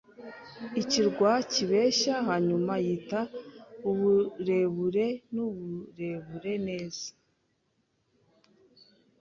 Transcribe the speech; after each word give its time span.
ikirwa 0.81 1.31
kibeshya- 1.51 2.15
”Hanyuma 2.29 2.73
yita 2.85 3.21
uburebure 3.89 5.07
n'uburebure 5.33 6.53
neza. 6.67 7.07